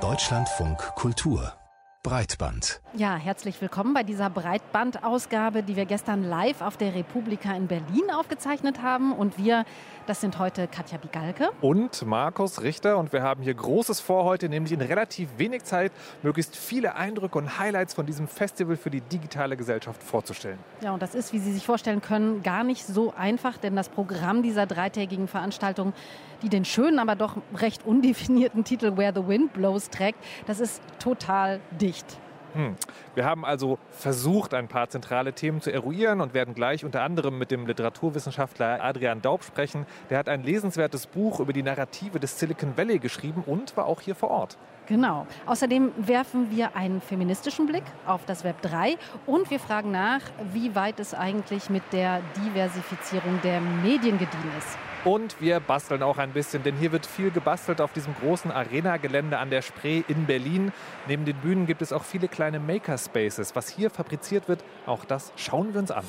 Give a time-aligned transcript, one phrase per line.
[0.00, 1.59] Deutschlandfunk Kultur
[2.02, 2.80] Breitband.
[2.94, 8.10] Ja, herzlich willkommen bei dieser Breitbandausgabe, die wir gestern live auf der Republika in Berlin
[8.10, 9.12] aufgezeichnet haben.
[9.12, 9.66] Und wir,
[10.06, 11.50] das sind heute Katja Bigalke.
[11.60, 12.96] Und Markus Richter.
[12.96, 17.36] Und wir haben hier Großes vor heute, nämlich in relativ wenig Zeit möglichst viele Eindrücke
[17.36, 20.58] und Highlights von diesem Festival für die digitale Gesellschaft vorzustellen.
[20.80, 23.90] Ja, und das ist, wie Sie sich vorstellen können, gar nicht so einfach, denn das
[23.90, 25.92] Programm dieser dreitägigen Veranstaltung,
[26.42, 30.80] die den schönen, aber doch recht undefinierten Titel Where the Wind Blows trägt, das ist
[30.98, 32.06] total dicht nicht.
[32.54, 32.76] Hm.
[33.14, 37.36] Wir haben also versucht, ein paar zentrale Themen zu eruieren und werden gleich unter anderem
[37.36, 39.86] mit dem Literaturwissenschaftler Adrian Daub sprechen.
[40.08, 44.00] Der hat ein lesenswertes Buch über die Narrative des Silicon Valley geschrieben und war auch
[44.00, 44.56] hier vor Ort.
[44.86, 45.26] Genau.
[45.46, 50.22] Außerdem werfen wir einen feministischen Blick auf das Web 3 und wir fragen nach,
[50.52, 54.78] wie weit es eigentlich mit der Diversifizierung der Medien gediehen ist.
[55.04, 59.38] Und wir basteln auch ein bisschen, denn hier wird viel gebastelt auf diesem großen Arena-Gelände
[59.38, 60.72] an der Spree in Berlin.
[61.08, 63.56] Neben den Bühnen gibt es auch viele kleine Makerspaces.
[63.56, 66.04] Was hier fabriziert wird, auch das schauen wir uns an.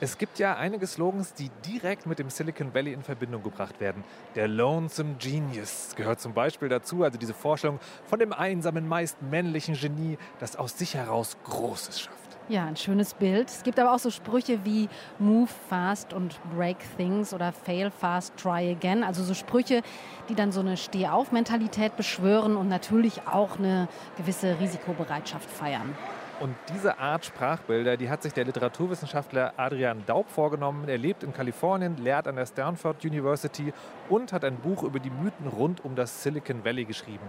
[0.00, 4.02] Es gibt ja einige Slogans, die direkt mit dem Silicon Valley in Verbindung gebracht werden.
[4.34, 9.74] Der Lonesome Genius gehört zum Beispiel dazu, also diese Vorstellung von dem einsamen, meist männlichen
[9.74, 12.25] Genie, das aus sich heraus Großes schafft.
[12.48, 13.48] Ja, ein schönes Bild.
[13.48, 18.36] Es gibt aber auch so Sprüche wie Move fast und Break things oder Fail fast,
[18.36, 19.02] try again.
[19.02, 19.82] Also so Sprüche,
[20.28, 25.96] die dann so eine Stehauf-Mentalität beschwören und natürlich auch eine gewisse Risikobereitschaft feiern.
[26.38, 30.88] Und diese Art Sprachbilder, die hat sich der Literaturwissenschaftler Adrian Daub vorgenommen.
[30.88, 33.72] Er lebt in Kalifornien, lehrt an der Stanford University
[34.08, 37.26] und hat ein Buch über die Mythen rund um das Silicon Valley geschrieben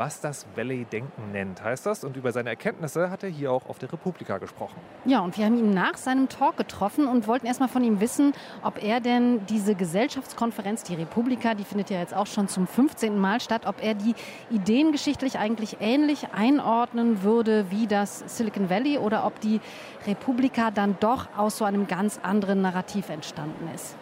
[0.00, 2.04] was das Valley-Denken nennt, heißt das.
[2.04, 4.76] Und über seine Erkenntnisse hat er hier auch auf der Republika gesprochen.
[5.04, 8.32] Ja, und wir haben ihn nach seinem Talk getroffen und wollten erstmal von ihm wissen,
[8.62, 13.18] ob er denn diese Gesellschaftskonferenz, die Republika, die findet ja jetzt auch schon zum 15.
[13.18, 14.14] Mal statt, ob er die
[14.50, 19.60] ideengeschichtlich eigentlich ähnlich einordnen würde wie das Silicon Valley oder ob die
[20.06, 23.96] Republika dann doch aus so einem ganz anderen Narrativ entstanden ist.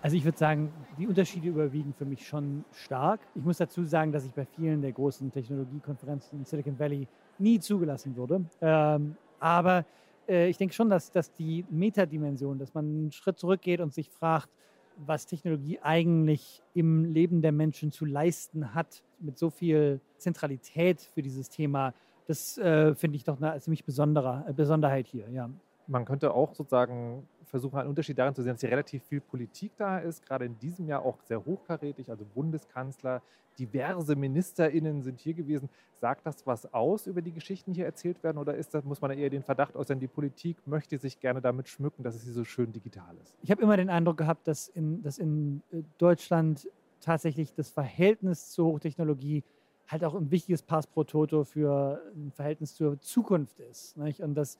[0.00, 3.20] Also ich würde sagen, die Unterschiede überwiegen für mich schon stark.
[3.34, 7.06] Ich muss dazu sagen, dass ich bei vielen der großen Technologiekonferenzen in Silicon Valley
[7.38, 8.44] nie zugelassen wurde.
[8.60, 9.84] Ähm, aber
[10.28, 14.10] äh, ich denke schon, dass, dass die Metadimension, dass man einen Schritt zurückgeht und sich
[14.10, 14.48] fragt,
[14.96, 21.22] was Technologie eigentlich im Leben der Menschen zu leisten hat, mit so viel Zentralität für
[21.22, 21.94] dieses Thema,
[22.26, 25.28] das äh, finde ich doch eine ziemlich besondere Besonderheit hier.
[25.30, 25.50] Ja.
[25.86, 29.70] Man könnte auch sozusagen versuchen, einen Unterschied darin zu sehen, dass hier relativ viel Politik
[29.76, 33.22] da ist, gerade in diesem Jahr auch sehr hochkarätig, also Bundeskanzler,
[33.60, 35.68] diverse MinisterInnen sind hier gewesen.
[36.00, 39.00] Sagt das was aus über die Geschichten, die hier erzählt werden, oder ist das, muss
[39.00, 42.32] man eher den Verdacht äußern, die Politik möchte sich gerne damit schmücken, dass es hier
[42.32, 43.36] so schön digital ist?
[43.40, 46.68] Ich habe immer den Eindruck gehabt, dass in, dass in äh, Deutschland
[47.00, 49.44] tatsächlich das Verhältnis zur Hochtechnologie
[49.86, 53.96] halt auch ein wichtiges Pass pro Toto für ein Verhältnis zur Zukunft ist.
[53.96, 54.20] Nicht?
[54.22, 54.58] Und dass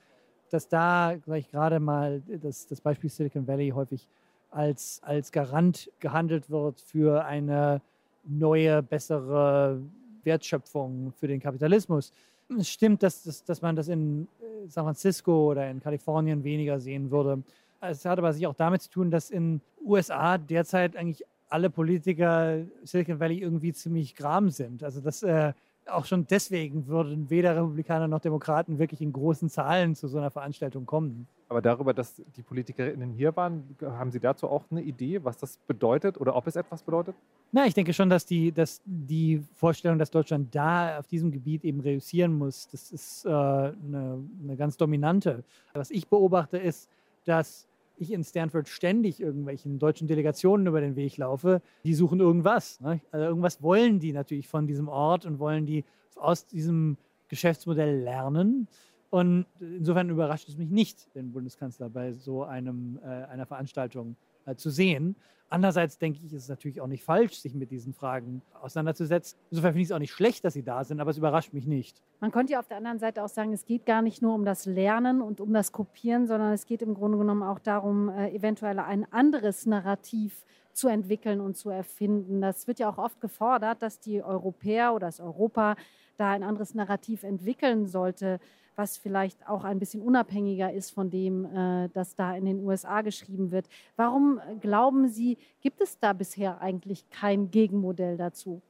[0.51, 4.07] dass da gleich gerade mal das, das Beispiel Silicon Valley häufig
[4.51, 7.81] als, als Garant gehandelt wird für eine
[8.25, 9.81] neue, bessere
[10.23, 12.13] Wertschöpfung für den Kapitalismus.
[12.59, 16.79] Es stimmt, dass, dass, dass man das in äh, San Francisco oder in Kalifornien weniger
[16.79, 17.43] sehen würde.
[17.81, 22.59] Es hat aber sich auch damit zu tun, dass in USA derzeit eigentlich alle Politiker
[22.83, 24.83] Silicon Valley irgendwie ziemlich gram sind.
[24.83, 25.53] Also das äh,
[25.87, 30.31] auch schon deswegen würden weder Republikaner noch Demokraten wirklich in großen Zahlen zu so einer
[30.31, 31.27] Veranstaltung kommen.
[31.49, 35.59] Aber darüber, dass die PolitikerInnen hier waren, haben Sie dazu auch eine Idee, was das
[35.67, 37.15] bedeutet oder ob es etwas bedeutet?
[37.53, 41.65] Na, ich denke schon, dass die, dass die Vorstellung, dass Deutschland da auf diesem Gebiet
[41.65, 45.45] eben reüssieren muss, das ist äh, eine, eine ganz dominante.
[45.75, 46.89] Was ich beobachte, ist,
[47.25, 52.81] dass ich in Stanford ständig irgendwelchen deutschen Delegationen über den Weg laufe, die suchen irgendwas.
[52.81, 53.01] Ne?
[53.11, 55.85] Also irgendwas wollen die natürlich von diesem Ort und wollen die
[56.17, 56.97] aus diesem
[57.29, 58.69] Geschäftsmodell lernen.
[59.11, 64.17] Und insofern überrascht es mich nicht, den Bundeskanzler bei so einem, äh, einer Veranstaltung
[64.57, 65.17] zu sehen.
[65.51, 69.39] Andererseits denke ich, ist es natürlich auch nicht falsch, sich mit diesen Fragen auseinanderzusetzen.
[69.51, 71.67] Insofern finde ich es auch nicht schlecht, dass sie da sind, aber es überrascht mich
[71.67, 72.03] nicht.
[72.21, 74.45] Man könnte ja auf der anderen Seite auch sagen, es geht gar nicht nur um
[74.45, 78.35] das Lernen und um das Kopieren, sondern es geht im Grunde genommen auch darum, äh,
[78.35, 80.45] eventuell ein anderes Narrativ
[80.75, 82.41] zu entwickeln und zu erfinden.
[82.41, 85.77] Das wird ja auch oft gefordert, dass die Europäer oder das Europa
[86.17, 88.41] da ein anderes Narrativ entwickeln sollte
[88.77, 93.03] was vielleicht auch ein bisschen unabhängiger ist von dem, äh, das da in den USA
[93.03, 93.69] geschrieben wird.
[93.97, 98.61] Warum glauben Sie, gibt es da bisher eigentlich kein Gegenmodell dazu?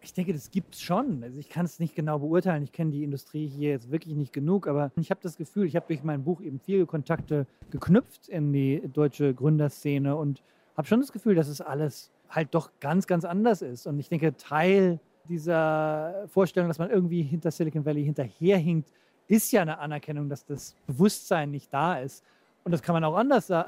[0.00, 1.22] Ich denke, das gibt es schon.
[1.24, 2.62] Also ich kann es nicht genau beurteilen.
[2.62, 5.76] Ich kenne die Industrie hier jetzt wirklich nicht genug, aber ich habe das Gefühl, ich
[5.76, 10.42] habe durch mein Buch eben viele Kontakte geknüpft in die deutsche Gründerszene und
[10.76, 13.86] habe schon das Gefühl, dass es alles halt doch ganz, ganz anders ist.
[13.86, 14.98] Und ich denke, Teil
[15.28, 18.90] dieser Vorstellung, dass man irgendwie hinter Silicon Valley hinterherhinkt,
[19.26, 22.24] ist ja eine Anerkennung, dass das Bewusstsein nicht da ist.
[22.64, 23.62] Und das kann man auch anders äh,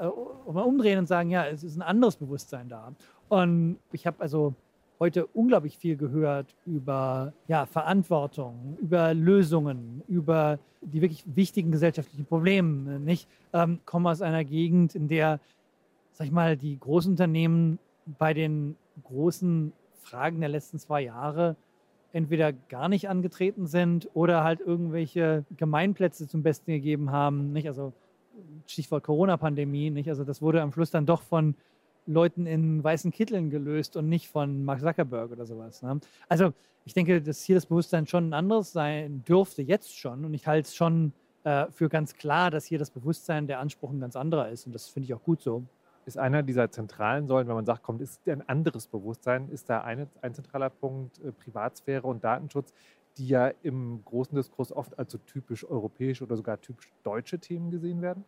[0.45, 2.93] umdrehen und sagen, ja, es ist ein anderes Bewusstsein da.
[3.29, 4.55] Und ich habe also
[4.99, 12.99] heute unglaublich viel gehört über ja, Verantwortung, über Lösungen, über die wirklich wichtigen gesellschaftlichen Probleme.
[12.99, 13.27] Nicht?
[13.53, 15.39] Ähm, komme aus einer Gegend, in der,
[16.17, 17.77] sag ich mal, die großen Unternehmen
[18.17, 19.71] bei den großen
[20.01, 21.55] Fragen der letzten zwei Jahre
[22.11, 27.53] entweder gar nicht angetreten sind oder halt irgendwelche Gemeinplätze zum Besten gegeben haben.
[27.53, 27.67] Nicht?
[27.67, 27.93] Also
[28.65, 30.09] Stichwort Corona-Pandemie, nicht?
[30.09, 31.53] Also das wurde am Schluss dann doch von
[32.07, 35.83] Leuten in weißen Kitteln gelöst und nicht von Mark Zuckerberg oder sowas.
[35.83, 35.99] Ne?
[36.27, 36.51] Also
[36.85, 40.25] ich denke, dass hier das Bewusstsein schon ein anderes sein dürfte, jetzt schon.
[40.25, 43.91] Und ich halte es schon äh, für ganz klar, dass hier das Bewusstsein der Anspruch
[43.91, 44.65] ein ganz anderer ist.
[44.65, 45.63] Und das finde ich auch gut so.
[46.07, 49.81] Ist einer dieser zentralen Säulen, wenn man sagt, kommt, ist ein anderes Bewusstsein, ist da
[49.81, 52.73] eine, ein zentraler Punkt äh, Privatsphäre und Datenschutz,
[53.17, 57.71] die ja im großen Diskurs oft als so typisch europäische oder sogar typisch deutsche Themen
[57.71, 58.23] gesehen werden?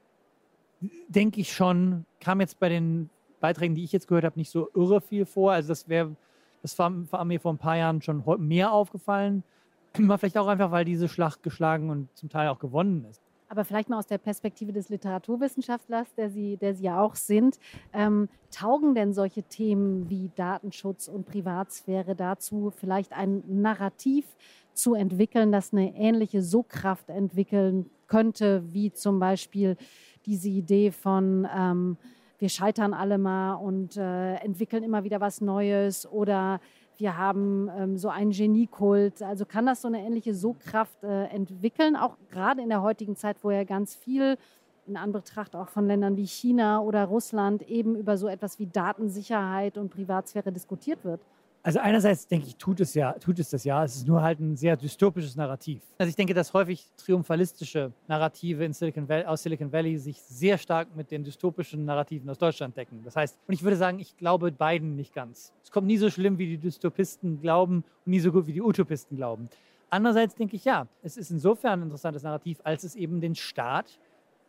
[1.07, 2.05] Denke ich schon.
[2.19, 3.09] Kam jetzt bei den
[3.39, 5.53] Beiträgen, die ich jetzt gehört habe, nicht so irre viel vor.
[5.53, 6.17] Also das wäre,
[6.61, 9.45] das war, war, mir vor ein paar Jahren schon mehr aufgefallen.
[9.97, 13.21] War vielleicht auch einfach, weil diese Schlacht geschlagen und zum Teil auch gewonnen ist.
[13.49, 17.59] Aber vielleicht mal aus der Perspektive des Literaturwissenschaftlers, der Sie, der Sie ja auch sind.
[17.93, 24.25] Ähm, taugen denn solche Themen wie Datenschutz und Privatsphäre dazu, vielleicht ein Narrativ
[24.73, 29.77] zu entwickeln, das eine ähnliche Sogkraft entwickeln könnte, wie zum Beispiel
[30.25, 31.97] diese Idee von ähm,
[32.39, 36.61] wir scheitern alle mal und äh, entwickeln immer wieder was Neues oder
[36.99, 39.21] wir haben ähm, so einen Geniekult.
[39.21, 43.37] Also kann das so eine ähnliche Sogkraft äh, entwickeln, auch gerade in der heutigen Zeit,
[43.41, 44.37] wo ja ganz viel
[44.85, 49.77] in Anbetracht auch von Ländern wie China oder Russland eben über so etwas wie Datensicherheit
[49.77, 51.21] und Privatsphäre diskutiert wird?
[51.61, 53.83] Also einerseits denke ich, tut es ja, tut es das ja.
[53.83, 55.81] Es ist nur halt ein sehr dystopisches Narrativ.
[55.97, 60.57] Also ich denke, dass häufig triumphalistische Narrative in Silicon Valley, aus Silicon Valley sich sehr
[60.57, 63.01] stark mit den dystopischen Narrativen aus Deutschland decken.
[63.03, 65.53] Das heißt, und ich würde sagen, ich glaube beiden nicht ganz.
[65.61, 68.61] Es kommt nie so schlimm, wie die Dystopisten glauben und nie so gut, wie die
[68.61, 69.49] Utopisten glauben.
[69.89, 73.99] Andererseits denke ich, ja, es ist insofern ein interessantes Narrativ, als es eben den Staat,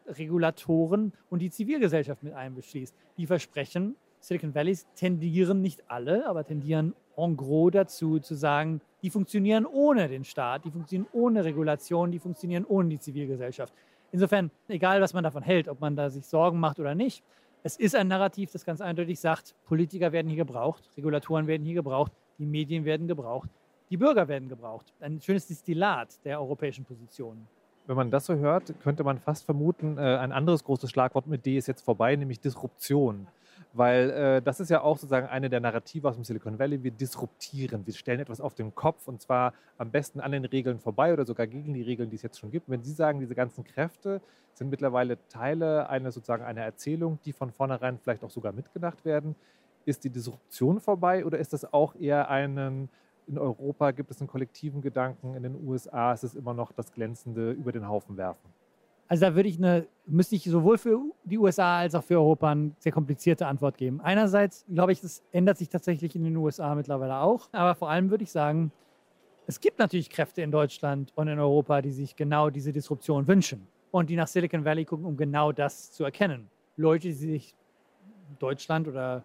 [0.06, 2.94] Regulatoren und die Zivilgesellschaft mit einbeschließt.
[3.16, 9.10] Die versprechen, Silicon Valleys tendieren nicht alle, aber tendieren en gros dazu zu sagen, die
[9.10, 13.72] funktionieren ohne den Staat, die funktionieren ohne Regulation, die funktionieren ohne die Zivilgesellschaft.
[14.12, 17.22] Insofern, egal was man davon hält, ob man da sich Sorgen macht oder nicht,
[17.62, 21.74] es ist ein Narrativ, das ganz eindeutig sagt, Politiker werden hier gebraucht, Regulatoren werden hier
[21.74, 23.50] gebraucht, die Medien werden gebraucht,
[23.90, 24.92] die Bürger werden gebraucht.
[25.00, 27.46] Ein schönes Distillat der europäischen Positionen.
[27.86, 31.44] Wenn man das so hört, könnte man fast vermuten, äh, ein anderes großes Schlagwort mit
[31.44, 33.26] D ist jetzt vorbei, nämlich Disruption.
[33.72, 36.82] Weil äh, das ist ja auch sozusagen eine der Narrative aus dem Silicon Valley.
[36.82, 40.78] Wir disruptieren, wir stellen etwas auf den Kopf und zwar am besten an den Regeln
[40.78, 42.68] vorbei oder sogar gegen die Regeln, die es jetzt schon gibt.
[42.68, 44.20] Wenn Sie sagen, diese ganzen Kräfte
[44.54, 49.36] sind mittlerweile Teile einer sozusagen einer Erzählung, die von vornherein vielleicht auch sogar mitgedacht werden,
[49.84, 52.88] ist die Disruption vorbei oder ist das auch eher einen
[53.30, 56.92] in Europa gibt es einen kollektiven Gedanken, in den USA ist es immer noch das
[56.92, 58.52] Glänzende über den Haufen werfen?
[59.10, 62.48] Also da würde ich eine, müsste ich sowohl für die USA als auch für Europa
[62.48, 64.00] eine sehr komplizierte Antwort geben.
[64.00, 67.48] Einerseits glaube ich, das ändert sich tatsächlich in den USA mittlerweile auch.
[67.50, 68.70] Aber vor allem würde ich sagen,
[69.48, 73.66] es gibt natürlich Kräfte in Deutschland und in Europa, die sich genau diese Disruption wünschen
[73.90, 76.48] und die nach Silicon Valley gucken, um genau das zu erkennen.
[76.76, 77.56] Leute, die sich
[78.38, 79.24] Deutschland oder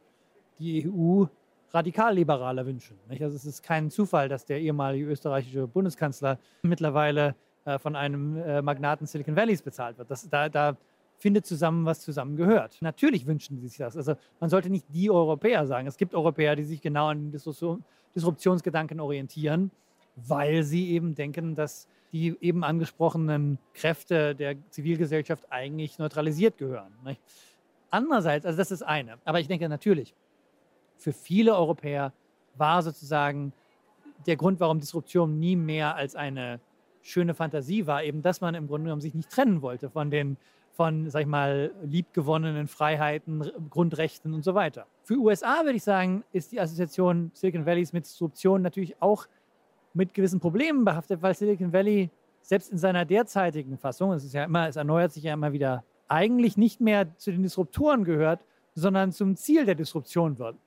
[0.58, 1.26] die EU
[1.70, 2.98] radikal-liberaler wünschen.
[3.08, 8.62] Also es ist kein Zufall, dass der ehemalige österreichische Bundeskanzler mittlerweile äh, von einem äh,
[8.62, 10.10] Magnaten Silicon Valleys bezahlt wird.
[10.10, 10.78] Das, da, da
[11.18, 12.78] findet zusammen, was zusammengehört.
[12.82, 13.98] Natürlich wünschen sie sich das.
[13.98, 15.88] Also man sollte nicht die Europäer sagen.
[15.88, 19.72] Es gibt Europäer, die sich genau an Disruptionsgedanken orientieren,
[20.16, 26.94] weil sie eben denken, dass die eben angesprochenen Kräfte der Zivilgesellschaft eigentlich neutralisiert gehören.
[27.90, 30.14] Andererseits, also das ist eine, aber ich denke natürlich,
[30.98, 32.14] für viele Europäer
[32.56, 33.52] war sozusagen
[34.28, 36.60] der Grund, warum Disruption nie mehr als eine
[37.06, 40.38] schöne Fantasie war, eben, dass man im Grunde genommen sich nicht trennen wollte von den,
[40.74, 44.88] von, sag ich mal, liebgewonnenen Freiheiten, Grundrechten und so weiter.
[45.04, 49.28] Für USA würde ich sagen, ist die Assoziation Silicon Valleys mit Disruption natürlich auch
[49.94, 52.10] mit gewissen Problemen behaftet, weil Silicon Valley
[52.42, 55.84] selbst in seiner derzeitigen Fassung, es ist ja immer, es erneuert sich ja immer wieder,
[56.08, 58.44] eigentlich nicht mehr zu den Disruptoren gehört,
[58.74, 60.58] sondern zum Ziel der Disruption wird.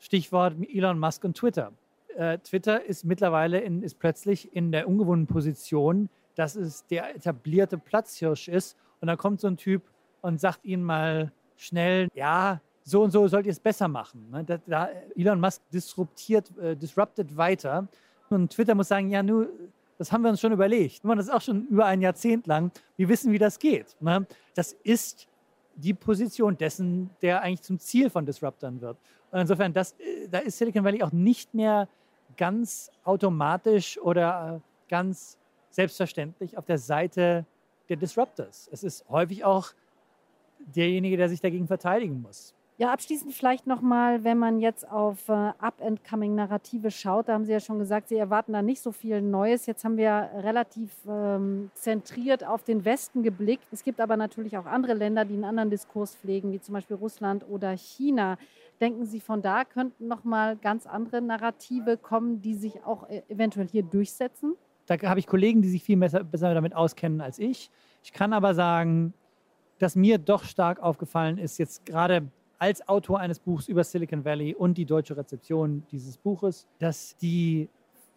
[0.00, 1.72] Stichwort Elon Musk und Twitter
[2.16, 7.78] äh, Twitter ist mittlerweile in, ist plötzlich in der ungewohnten Position, dass es der etablierte
[7.78, 8.76] Platzhirsch ist.
[9.00, 9.82] Und dann kommt so ein Typ
[10.22, 14.28] und sagt ihnen mal schnell, ja, so und so sollt ihr es besser machen.
[14.30, 14.44] Ne?
[14.44, 17.88] Da, da Elon Musk disruptiert, äh, disruptet weiter.
[18.30, 19.46] Und Twitter muss sagen, ja, nu,
[19.98, 21.04] das haben wir uns schon überlegt.
[21.04, 22.70] Und das ist auch schon über ein Jahrzehnt lang.
[22.96, 23.96] Wir wissen, wie das geht.
[24.00, 24.26] Ne?
[24.54, 25.26] Das ist
[25.76, 28.98] die Position dessen, der eigentlich zum Ziel von Disruptern wird.
[29.30, 31.88] Und insofern, das, äh, da ist Silicon Valley auch nicht mehr
[32.36, 35.38] ganz automatisch oder äh, ganz
[35.70, 37.44] selbstverständlich auf der Seite
[37.88, 38.68] der Disruptors.
[38.72, 39.72] Es ist häufig auch
[40.58, 42.54] derjenige, der sich dagegen verteidigen muss.
[42.76, 47.60] Ja, abschließend vielleicht nochmal, wenn man jetzt auf äh, Up-and-Coming-Narrative schaut, da haben Sie ja
[47.60, 49.66] schon gesagt, Sie erwarten da nicht so viel Neues.
[49.66, 53.64] Jetzt haben wir relativ ähm, zentriert auf den Westen geblickt.
[53.70, 56.96] Es gibt aber natürlich auch andere Länder, die einen anderen Diskurs pflegen, wie zum Beispiel
[56.96, 58.38] Russland oder China.
[58.84, 63.66] Denken Sie, von da könnten nochmal ganz andere Narrative kommen, die sich auch äh, eventuell
[63.66, 64.56] hier durchsetzen?
[64.84, 67.70] Da habe ich Kollegen, die sich viel besser, besser damit auskennen als ich.
[68.02, 69.14] Ich kann aber sagen,
[69.78, 74.54] dass mir doch stark aufgefallen ist, jetzt gerade als Autor eines Buchs über Silicon Valley
[74.54, 77.70] und die deutsche Rezeption dieses Buches, dass die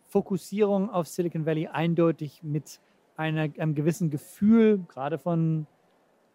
[0.08, 2.82] Fokussierung auf Silicon Valley eindeutig mit
[3.16, 5.66] einer, einem gewissen Gefühl, gerade von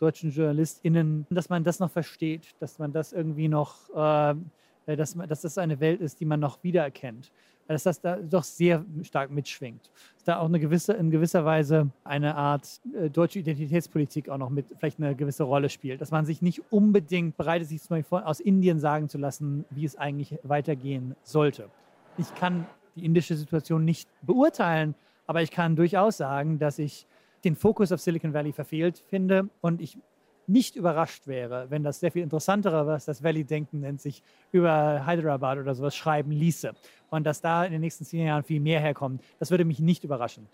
[0.02, 5.28] deutschen JournalistInnen, dass man das noch versteht, dass man das irgendwie noch, äh, dass, man,
[5.28, 7.30] dass das eine Welt ist, die man noch wiedererkennt
[7.68, 9.90] dass das da doch sehr stark mitschwingt.
[10.16, 14.50] Dass da auch eine gewisse, in gewisser Weise eine Art äh, deutsche Identitätspolitik auch noch
[14.50, 16.00] mit vielleicht eine gewisse Rolle spielt.
[16.00, 19.64] Dass man sich nicht unbedingt bereit ist, sich zum Beispiel aus Indien sagen zu lassen,
[19.70, 21.68] wie es eigentlich weitergehen sollte.
[22.18, 22.66] Ich kann
[22.96, 24.94] die indische Situation nicht beurteilen,
[25.26, 27.06] aber ich kann durchaus sagen, dass ich
[27.44, 29.98] den Fokus auf Silicon Valley verfehlt finde und ich
[30.46, 35.58] nicht überrascht wäre, wenn das sehr viel interessantere, was das Valley-Denken nennt, sich über Hyderabad
[35.58, 36.72] oder sowas schreiben ließe.
[37.10, 40.04] Und dass da in den nächsten zehn Jahren viel mehr herkommt, das würde mich nicht
[40.04, 40.46] überraschen.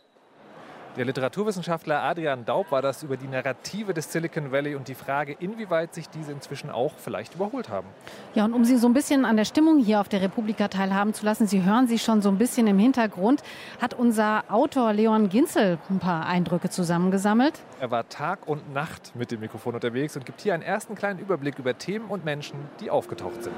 [0.96, 5.36] Der Literaturwissenschaftler Adrian Daub war das über die Narrative des Silicon Valley und die Frage,
[5.38, 7.86] inwieweit sich diese inzwischen auch vielleicht überholt haben.
[8.34, 11.14] Ja, und um Sie so ein bisschen an der Stimmung hier auf der Republika teilhaben
[11.14, 13.42] zu lassen, Sie hören sie schon so ein bisschen im Hintergrund,
[13.80, 17.60] hat unser Autor Leon Ginzel ein paar Eindrücke zusammengesammelt.
[17.80, 21.20] Er war Tag und Nacht mit dem Mikrofon unterwegs und gibt hier einen ersten kleinen
[21.20, 23.54] Überblick über Themen und Menschen, die aufgetaucht sind.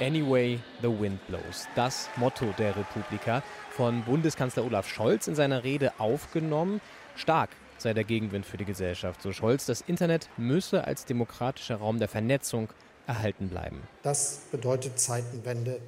[0.00, 1.68] Anyway the Wind Blows.
[1.74, 6.80] Das Motto der Republika von Bundeskanzler Olaf Scholz in seiner Rede aufgenommen.
[7.16, 9.20] Stark sei der Gegenwind für die Gesellschaft.
[9.20, 12.70] So Scholz, das Internet müsse als demokratischer Raum der Vernetzung
[13.06, 13.82] erhalten bleiben.
[14.02, 15.80] Das bedeutet Zeitenwende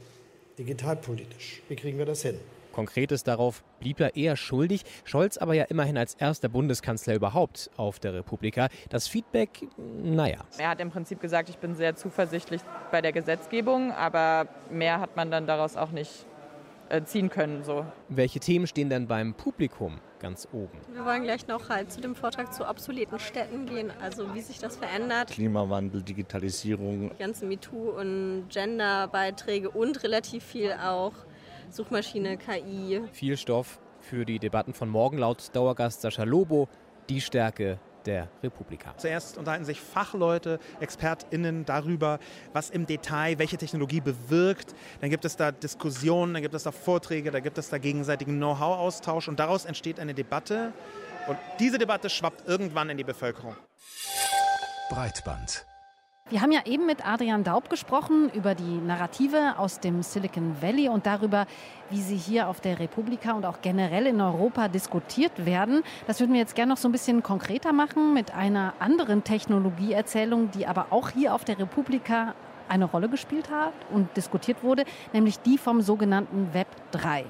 [0.58, 1.62] digitalpolitisch.
[1.68, 2.38] Wie kriegen wir das hin?
[2.72, 4.84] Konkretes darauf blieb er eher schuldig.
[5.04, 8.68] Scholz aber ja immerhin als erster Bundeskanzler überhaupt auf der Republika.
[8.90, 10.38] Das Feedback, naja.
[10.58, 15.16] Er hat im Prinzip gesagt, ich bin sehr zuversichtlich bei der Gesetzgebung, aber mehr hat
[15.16, 16.26] man dann daraus auch nicht
[16.88, 17.64] äh, ziehen können.
[17.64, 17.86] So.
[18.08, 20.78] Welche Themen stehen denn beim Publikum ganz oben?
[20.92, 24.58] Wir wollen gleich noch halt zu dem Vortrag zu obsoleten Städten gehen, also wie sich
[24.58, 25.30] das verändert.
[25.30, 27.10] Klimawandel, Digitalisierung.
[27.10, 31.12] Die ganzen MeToo- und Gender-Beiträge und relativ viel auch
[31.72, 33.00] Suchmaschine, KI.
[33.12, 36.68] Viel Stoff für die Debatten von morgen laut Dauergast Sascha Lobo.
[37.08, 38.94] Die Stärke der Republika.
[38.98, 42.18] Zuerst unterhalten sich Fachleute, ExpertInnen darüber,
[42.52, 44.74] was im Detail welche Technologie bewirkt.
[45.00, 48.36] Dann gibt es da Diskussionen, dann gibt es da Vorträge, da gibt es da gegenseitigen
[48.36, 50.72] Know-how-Austausch und daraus entsteht eine Debatte.
[51.26, 53.56] Und diese Debatte schwappt irgendwann in die Bevölkerung.
[54.90, 55.64] Breitband.
[56.30, 60.88] Wir haben ja eben mit Adrian Daub gesprochen über die Narrative aus dem Silicon Valley
[60.88, 61.46] und darüber,
[61.90, 65.82] wie sie hier auf der Republika und auch generell in Europa diskutiert werden.
[66.06, 70.50] Das würden wir jetzt gerne noch so ein bisschen konkreter machen mit einer anderen Technologieerzählung,
[70.52, 72.34] die aber auch hier auf der Republika
[72.66, 77.26] eine Rolle gespielt hat und diskutiert wurde, nämlich die vom sogenannten Web 3.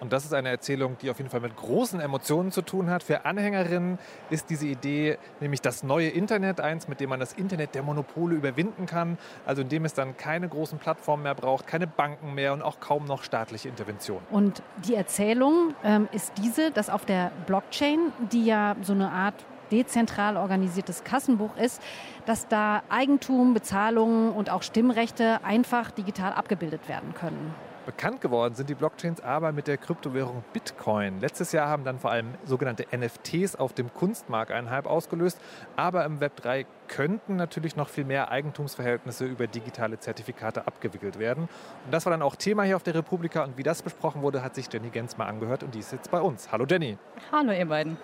[0.00, 3.02] Und das ist eine Erzählung, die auf jeden Fall mit großen Emotionen zu tun hat.
[3.02, 3.98] Für Anhängerinnen
[4.30, 8.34] ist diese Idee nämlich das neue Internet eins, mit dem man das Internet der Monopole
[8.34, 9.18] überwinden kann.
[9.44, 12.80] Also in dem es dann keine großen Plattformen mehr braucht, keine Banken mehr und auch
[12.80, 14.20] kaum noch staatliche Intervention.
[14.30, 17.98] Und die Erzählung ähm, ist diese, dass auf der Blockchain,
[18.32, 19.34] die ja so eine Art
[19.70, 21.80] dezentral organisiertes Kassenbuch ist,
[22.26, 27.54] dass da Eigentum, Bezahlungen und auch Stimmrechte einfach digital abgebildet werden können.
[27.90, 31.18] Bekannt geworden sind die Blockchains aber mit der Kryptowährung Bitcoin.
[31.18, 35.40] Letztes Jahr haben dann vor allem sogenannte NFTs auf dem Kunstmarkt einen Hype ausgelöst.
[35.74, 41.48] Aber im Web 3 könnten natürlich noch viel mehr Eigentumsverhältnisse über digitale Zertifikate abgewickelt werden.
[41.84, 43.42] Und das war dann auch Thema hier auf der Republika.
[43.42, 45.64] Und wie das besprochen wurde, hat sich Jenny Gens mal angehört.
[45.64, 46.52] Und die ist jetzt bei uns.
[46.52, 46.96] Hallo Jenny.
[47.32, 47.96] Hallo ihr beiden.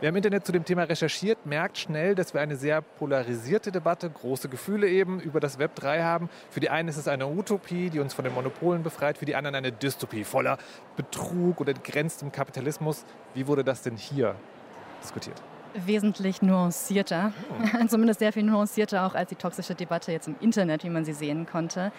[0.00, 4.10] Wer im Internet zu dem Thema recherchiert, merkt schnell, dass wir eine sehr polarisierte Debatte,
[4.10, 6.28] große Gefühle eben über das Web 3 haben.
[6.50, 9.36] Für die einen ist es eine Utopie, die uns von den Monopolen befreit, für die
[9.36, 10.58] anderen eine Dystopie voller
[10.96, 13.04] Betrug oder begrenztem Kapitalismus.
[13.34, 14.34] Wie wurde das denn hier
[15.00, 15.40] diskutiert?
[15.74, 17.86] Wesentlich nuancierter, oh.
[17.88, 21.12] zumindest sehr viel nuancierter auch als die toxische Debatte jetzt im Internet, wie man sie
[21.12, 21.92] sehen konnte.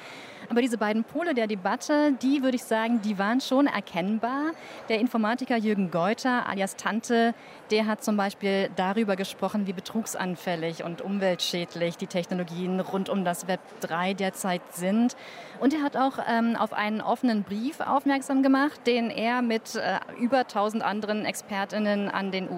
[0.50, 4.52] Aber diese beiden Pole der Debatte, die würde ich sagen, die waren schon erkennbar.
[4.90, 7.34] Der Informatiker Jürgen Geuter alias Tante,
[7.72, 13.48] der hat zum Beispiel darüber gesprochen, wie betrugsanfällig und umweltschädlich die Technologien rund um das
[13.48, 15.16] Web 3 derzeit sind.
[15.60, 20.00] Und er hat auch ähm, auf einen offenen Brief aufmerksam gemacht, den er mit äh,
[20.20, 22.50] über 1000 anderen Expertinnen an den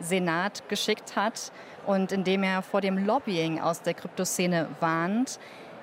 [0.00, 1.52] US-Senat geschickt hat
[1.86, 5.38] und in dem er vor dem Lobbying aus der Kryptoszene warnt.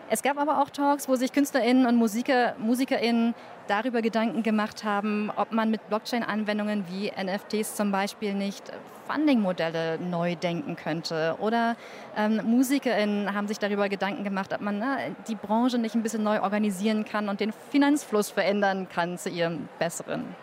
[0.09, 3.33] Es gab aber auch Talks, wo sich KünstlerInnen und Musiker, MusikerInnen
[3.67, 8.73] darüber Gedanken gemacht haben, ob man mit Blockchain-Anwendungen wie NFTs zum Beispiel nicht
[9.07, 11.37] Funding-Modelle neu denken könnte.
[11.39, 11.77] Oder
[12.17, 14.97] ähm, MusikerInnen haben sich darüber Gedanken gemacht, ob man na,
[15.29, 19.69] die Branche nicht ein bisschen neu organisieren kann und den Finanzfluss verändern kann zu ihrem
[19.79, 20.35] Besseren.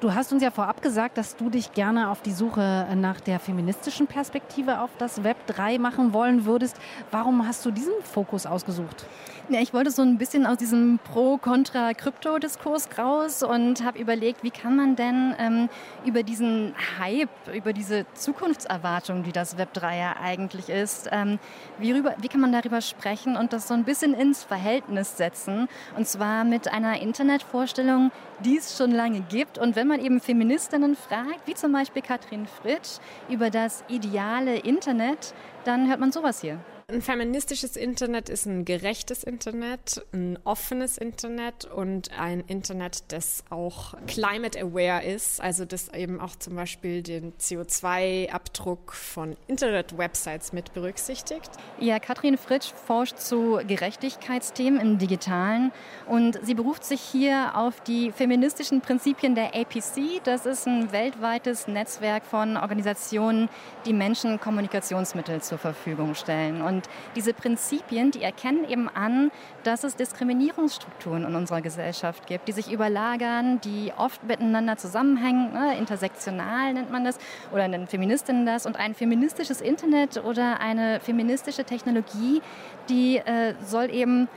[0.00, 3.38] Du hast uns ja vorab gesagt, dass du dich gerne auf die Suche nach der
[3.38, 6.78] feministischen Perspektive auf das Web 3 machen wollen würdest.
[7.10, 9.04] Warum hast du diesen Fokus ausgesucht?
[9.50, 14.74] Ja, ich wollte so ein bisschen aus diesem Pro-Kontra-Krypto-Diskurs raus und habe überlegt, wie kann
[14.74, 15.68] man denn ähm,
[16.06, 21.38] über diesen Hype, über diese Zukunftserwartung, die das Web 3 ja eigentlich ist, ähm,
[21.78, 25.68] wie, rüber, wie kann man darüber sprechen und das so ein bisschen ins Verhältnis setzen?
[25.94, 28.12] Und zwar mit einer Internetvorstellung,
[28.44, 29.58] die es schon lange gibt.
[29.58, 35.34] Und wenn man eben Feministinnen fragt, wie zum Beispiel Katrin Fritsch, über das ideale Internet,
[35.64, 36.58] dann hört man sowas hier.
[36.92, 43.94] Ein feministisches Internet ist ein gerechtes Internet, ein offenes Internet und ein Internet, das auch
[44.08, 51.50] climate aware ist, also das eben auch zum Beispiel den CO2-Abdruck von Internet-Websites mit berücksichtigt.
[51.78, 55.70] Ja, Katrin Fritsch forscht zu Gerechtigkeitsthemen im Digitalen
[56.08, 60.24] und sie beruft sich hier auf die feministischen Prinzipien der APC.
[60.24, 63.48] Das ist ein weltweites Netzwerk von Organisationen,
[63.86, 66.62] die Menschen Kommunikationsmittel zur Verfügung stellen.
[66.62, 69.30] Und und diese Prinzipien, die erkennen eben an,
[69.64, 75.76] dass es Diskriminierungsstrukturen in unserer Gesellschaft gibt, die sich überlagern, die oft miteinander zusammenhängen, ne?
[75.76, 77.18] intersektional nennt man das,
[77.52, 78.64] oder nennen Feministinnen das.
[78.64, 82.40] Und ein feministisches Internet oder eine feministische Technologie,
[82.88, 84.28] die äh, soll eben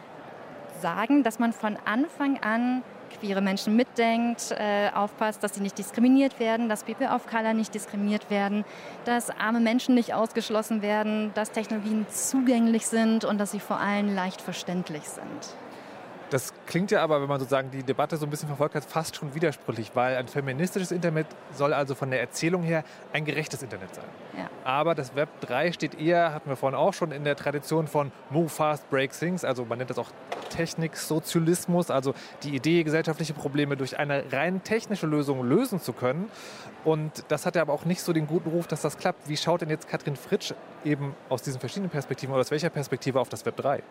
[0.82, 2.84] sagen, dass man von Anfang an
[3.20, 7.74] queere Menschen mitdenkt, äh, aufpasst, dass sie nicht diskriminiert werden, dass People of Color nicht
[7.74, 8.66] diskriminiert werden,
[9.06, 14.14] dass arme Menschen nicht ausgeschlossen werden, dass Technologien zugänglich sind und dass sie vor allem
[14.14, 15.56] leicht verständlich sind.
[16.34, 19.16] Das klingt ja aber, wenn man sozusagen die Debatte so ein bisschen verfolgt hat, fast
[19.16, 23.94] schon widersprüchlich, weil ein feministisches Internet soll also von der Erzählung her ein gerechtes Internet
[23.94, 24.06] sein.
[24.36, 24.50] Ja.
[24.64, 28.12] Aber das Web 3 steht eher, hatten wir vorhin auch schon, in der Tradition von
[28.32, 30.10] Move Fast, Break Things, also man nennt das auch
[30.50, 36.32] Techniksozialismus, also die Idee, gesellschaftliche Probleme durch eine rein technische Lösung lösen zu können.
[36.84, 39.30] Und das hat ja aber auch nicht so den guten Ruf, dass das klappt.
[39.30, 43.20] Wie schaut denn jetzt Katrin Fritsch eben aus diesen verschiedenen Perspektiven oder aus welcher Perspektive
[43.20, 43.84] auf das Web 3?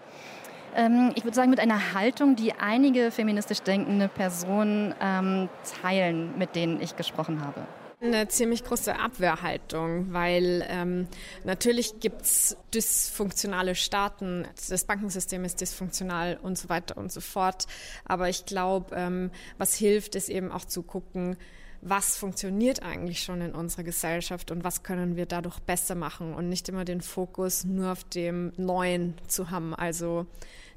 [0.74, 5.48] Ähm, ich würde sagen, mit einer Haltung, die einige feministisch denkende Personen ähm,
[5.82, 7.66] teilen, mit denen ich gesprochen habe
[8.02, 11.06] eine ziemlich große Abwehrhaltung, weil ähm,
[11.44, 17.66] natürlich gibt es dysfunktionale Staaten, das Bankensystem ist dysfunktional und so weiter und so fort.
[18.04, 21.36] Aber ich glaube, ähm, was hilft, ist eben auch zu gucken,
[21.80, 26.48] was funktioniert eigentlich schon in unserer Gesellschaft und was können wir dadurch besser machen und
[26.48, 29.74] nicht immer den Fokus nur auf dem Neuen zu haben.
[29.74, 30.26] Also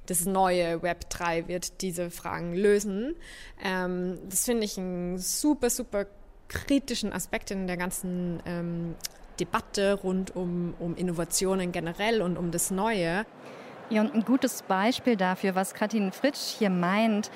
[0.05, 3.15] das neue Web 3 wird diese Fragen lösen.
[3.63, 6.05] Ähm, das finde ich einen super, super
[6.47, 8.95] kritischen Aspekt in der ganzen ähm,
[9.39, 13.25] Debatte rund um, um Innovationen generell und um das Neue.
[13.89, 17.29] Ja, und ein gutes Beispiel dafür, was Katrin Fritsch hier meint,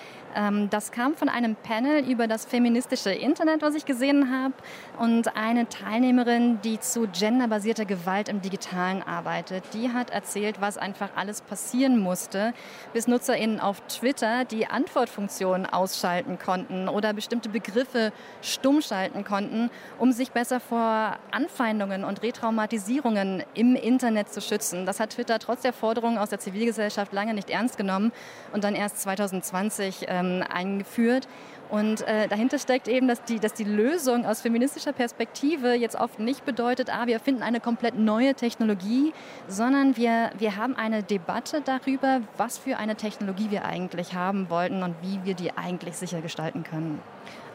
[0.70, 4.54] das kam von einem Panel über das feministische Internet, was ich gesehen habe.
[5.00, 11.10] Und eine Teilnehmerin, die zu genderbasierter Gewalt im Digitalen arbeitet, die hat erzählt, was einfach
[11.16, 12.54] alles passieren musste,
[12.94, 18.12] bis NutzerInnen auf Twitter die Antwortfunktion ausschalten konnten oder bestimmte Begriffe
[18.42, 24.86] stumm schalten konnten, um sich besser vor Anfeindungen und Retraumatisierungen im Internet zu schützen.
[24.86, 28.12] Das hat Twitter trotz der Forderungen aus der Zivilgesellschaft lange nicht ernst genommen
[28.54, 31.28] und dann erst 2020 äh, ähm, eingeführt.
[31.70, 36.20] Und äh, dahinter steckt eben, dass die, dass die Lösung aus feministischer Perspektive jetzt oft
[36.20, 39.14] nicht bedeutet, ah, wir finden eine komplett neue Technologie,
[39.48, 44.82] sondern wir, wir haben eine Debatte darüber, was für eine Technologie wir eigentlich haben wollten
[44.82, 47.00] und wie wir die eigentlich sicher gestalten können.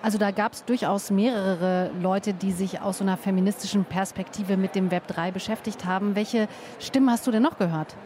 [0.00, 4.76] Also da gab es durchaus mehrere Leute, die sich aus so einer feministischen Perspektive mit
[4.76, 6.14] dem Web 3 beschäftigt haben.
[6.14, 6.46] Welche
[6.78, 7.96] Stimmen hast du denn noch gehört?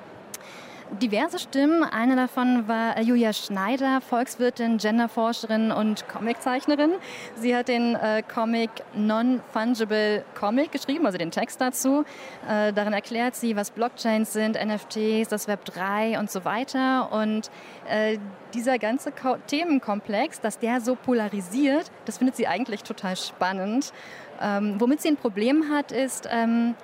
[1.01, 1.85] Diverse Stimmen.
[1.85, 6.93] Eine davon war Julia Schneider, Volkswirtin, Genderforscherin und Comiczeichnerin.
[7.37, 12.05] Sie hat den äh, Comic Non-Fungible Comic geschrieben, also den Text dazu.
[12.49, 17.13] Äh, darin erklärt sie, was Blockchains sind, NFTs, das Web 3 und so weiter.
[17.13, 17.51] Und
[17.89, 18.19] äh,
[18.55, 23.93] dieser ganze Ko Themenkomplex, dass der so polarisiert, das findet sie eigentlich total spannend.
[24.41, 26.75] Ähm, womit sie ein Problem hat, ist ähm,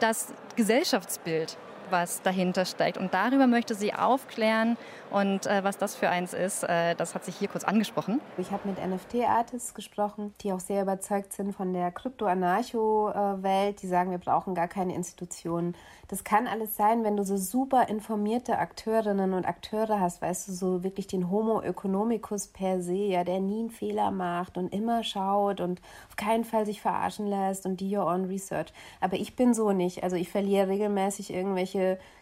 [0.00, 1.58] das Gesellschaftsbild
[1.90, 2.98] was dahinter steckt.
[2.98, 4.76] Und darüber möchte sie aufklären.
[5.10, 8.20] Und äh, was das für eins ist, äh, das hat sich hier kurz angesprochen.
[8.38, 13.82] Ich habe mit NFT-Artists gesprochen, die auch sehr überzeugt sind von der Krypto-Anarcho-Welt.
[13.82, 15.76] Die sagen, wir brauchen gar keine Institutionen.
[16.08, 20.52] Das kann alles sein, wenn du so super informierte Akteurinnen und Akteure hast, weißt du,
[20.52, 25.02] so wirklich den Homo economicus per se, ja, der nie einen Fehler macht und immer
[25.02, 28.72] schaut und auf keinen Fall sich verarschen lässt und die your own research.
[29.00, 30.04] Aber ich bin so nicht.
[30.04, 31.75] Also ich verliere regelmäßig irgendwelche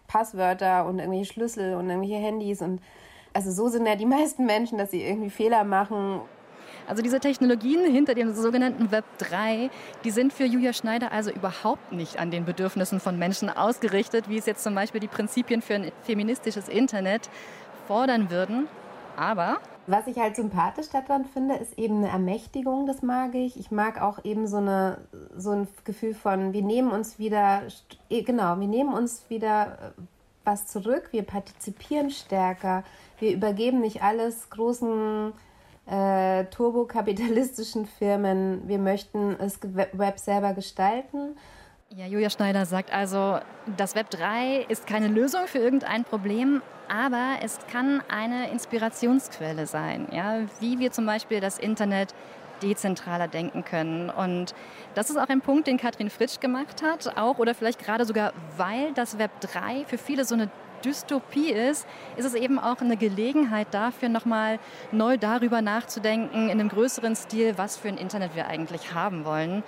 [0.07, 2.81] Passwörter und irgendwelche Schlüssel und irgendwelche Handys und
[3.33, 6.21] also so sind ja die meisten Menschen, dass sie irgendwie Fehler machen
[6.87, 9.71] also diese Technologien hinter dem sogenannten Web 3,
[10.05, 14.37] die sind für Julia Schneider also überhaupt nicht an den Bedürfnissen von Menschen ausgerichtet, wie
[14.37, 17.31] es jetzt zum Beispiel die Prinzipien für ein feministisches Internet
[17.87, 18.69] fordern würden.
[19.17, 23.59] Aber was ich halt sympathisch daran finde, ist eben eine Ermächtigung, das mag ich.
[23.59, 24.99] Ich mag auch eben so, eine,
[25.37, 27.63] so ein Gefühl von, wir nehmen uns wieder,
[28.09, 30.03] eh, genau, wir nehmen uns wieder äh,
[30.45, 32.85] was zurück, wir partizipieren stärker,
[33.19, 35.33] wir übergeben nicht alles großen
[35.87, 38.67] äh, turbokapitalistischen Firmen.
[38.67, 41.37] Wir möchten das Web selber gestalten.
[41.97, 43.39] Ja, Julia Schneider sagt also,
[43.77, 50.09] das Web 3 ist keine Lösung für irgendein Problem, aber es kann eine Inspirationsquelle sein,
[50.11, 52.13] ja, wie wir zum Beispiel das Internet
[52.63, 54.11] dezentraler denken können.
[54.11, 54.55] Und
[54.97, 58.33] das ist auch ein Punkt, den Katrin Fritsch gemacht hat, auch oder vielleicht gerade sogar,
[58.57, 60.51] weil das Web 3 für viele so eine
[60.85, 64.59] Dystopie ist, ist es eben auch eine Gelegenheit dafür, nochmal
[64.93, 69.63] neu darüber nachzudenken, in einem größeren Stil, was für ein Internet wir eigentlich haben wollen.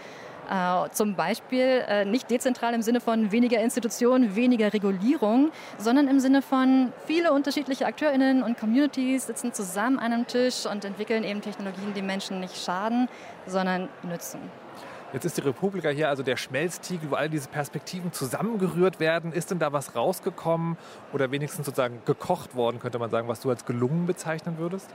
[0.49, 6.21] Äh, zum Beispiel äh, nicht dezentral im Sinne von weniger Institutionen, weniger Regulierung, sondern im
[6.21, 11.41] Sinne von viele unterschiedliche AkteurInnen und Communities sitzen zusammen an einem Tisch und entwickeln eben
[11.41, 13.09] Technologien, die Menschen nicht schaden,
[13.47, 14.39] sondern nützen.
[15.13, 19.33] Jetzt ist die Republika hier also der Schmelztiegel, wo all diese Perspektiven zusammengerührt werden.
[19.33, 20.77] Ist denn da was rausgekommen
[21.13, 24.91] oder wenigstens sozusagen gekocht worden, könnte man sagen, was du als gelungen bezeichnen würdest?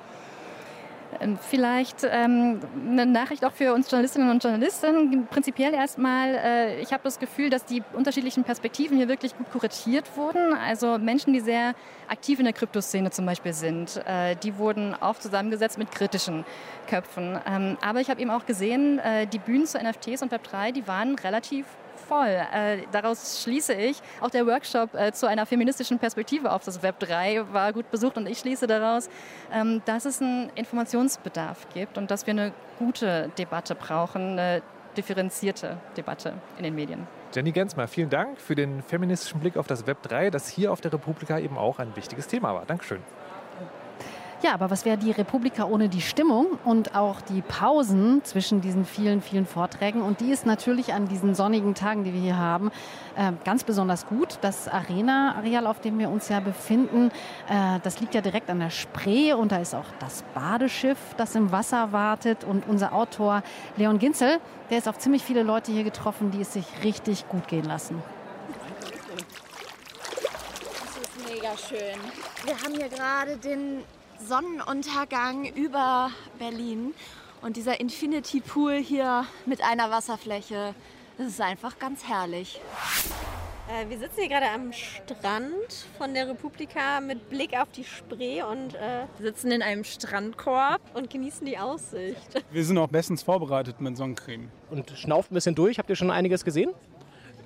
[1.22, 5.28] Ähm, vielleicht ähm, eine Nachricht auch für uns Journalistinnen und Journalisten.
[5.28, 10.06] Prinzipiell erstmal, äh, ich habe das Gefühl, dass die unterschiedlichen Perspektiven hier wirklich gut kuratiert
[10.18, 10.54] wurden.
[10.54, 11.76] Also Menschen, die sehr
[12.08, 16.44] aktiv in der Kryptoszene zum Beispiel sind, äh, die wurden oft zusammengesetzt mit kritischen
[16.88, 17.40] Köpfen.
[17.48, 20.88] Ähm, aber ich habe eben auch gesehen, äh, die Bühnen zu NFTs und Web3, die
[20.88, 21.66] waren relativ
[22.12, 22.28] voll.
[22.28, 27.00] Äh, daraus schließe ich, auch der Workshop äh, zu einer feministischen Perspektive auf das Web
[27.00, 29.10] 3 war gut besucht und ich schließe daraus,
[29.54, 34.62] ähm, dass es einen Informationsbedarf gibt und dass wir eine gute Debatte brauchen, eine
[34.98, 37.08] differenzierte Debatte in den Medien.
[37.34, 40.82] Jenny Gensmer, vielen Dank für den feministischen Blick auf das Web 3, das hier auf
[40.82, 42.66] der Republika eben auch ein wichtiges Thema war.
[42.66, 43.00] Dankeschön.
[44.44, 48.86] Ja, aber was wäre die Republika ohne die Stimmung und auch die Pausen zwischen diesen
[48.86, 50.02] vielen, vielen Vorträgen?
[50.02, 52.72] Und die ist natürlich an diesen sonnigen Tagen, die wir hier haben,
[53.16, 54.40] äh, ganz besonders gut.
[54.42, 57.12] Das Arena-Areal, auf dem wir uns ja befinden,
[57.50, 61.36] äh, das liegt ja direkt an der Spree und da ist auch das Badeschiff, das
[61.36, 62.44] im Wasser wartet.
[62.44, 63.44] Und unser Autor
[63.78, 64.40] Leon Ginzel,
[64.72, 68.02] der ist auf ziemlich viele Leute hier getroffen, die es sich richtig gut gehen lassen.
[70.64, 72.00] Das ist mega schön.
[72.44, 73.84] Wir haben hier gerade den
[74.28, 76.94] Sonnenuntergang über Berlin.
[77.42, 80.76] Und dieser Infinity Pool hier mit einer Wasserfläche,
[81.18, 82.62] das ist einfach ganz herrlich.
[83.68, 88.44] Äh, wir sitzen hier gerade am Strand von der Republika mit Blick auf die Spree
[88.44, 92.44] und äh, sitzen in einem Strandkorb und genießen die Aussicht.
[92.52, 94.50] Wir sind auch bestens vorbereitet mit Sonnencreme.
[94.70, 95.80] Und schnauft ein bisschen durch.
[95.80, 96.74] Habt ihr schon einiges gesehen?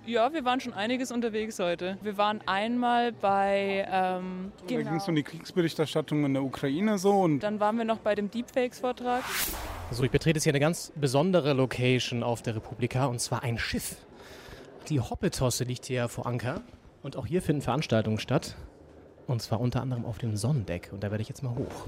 [0.08, 1.98] Ja, wir waren schon einiges unterwegs heute.
[2.04, 3.88] Wir waren einmal bei.
[3.91, 4.89] Ähm, da genau.
[4.91, 7.12] ging es um die Kriegsberichterstattung in der Ukraine so.
[7.12, 9.24] Und dann waren wir noch bei dem Deepfakes-Vortrag.
[9.89, 13.58] So, ich betrete jetzt hier eine ganz besondere Location auf der Republika und zwar ein
[13.58, 13.98] Schiff.
[14.89, 16.62] Die Hoppetosse liegt hier vor Anker
[17.02, 18.56] und auch hier finden Veranstaltungen statt.
[19.26, 20.89] Und zwar unter anderem auf dem Sonnendeck.
[20.91, 21.88] Und da werde ich jetzt mal hoch.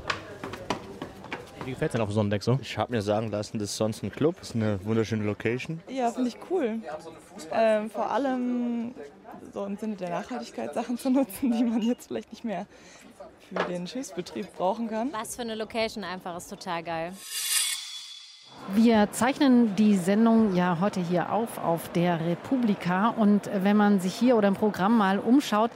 [1.67, 2.57] Wie gefällt es denn auf dem Sonnendeck so?
[2.61, 4.37] Ich habe mir sagen lassen, das ist sonst ein Club.
[4.39, 5.81] Das ist eine wunderschöne Location.
[5.89, 6.79] Ja, finde ich cool.
[7.51, 8.95] Ähm, vor allem
[9.53, 12.67] so im Sinne der Nachhaltigkeit Sachen zu nutzen, die man jetzt vielleicht nicht mehr
[13.49, 15.11] für den Schiffsbetrieb brauchen kann.
[15.11, 17.11] Was für eine Location einfach ist total geil.
[18.73, 23.09] Wir zeichnen die Sendung ja heute hier auf, auf der Republika.
[23.09, 25.71] Und wenn man sich hier oder im Programm mal umschaut,